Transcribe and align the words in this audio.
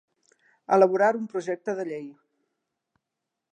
Elaborar 0.77 1.09
un 1.19 1.27
projecte 1.35 1.77
de 1.81 1.87
llei. 1.91 2.09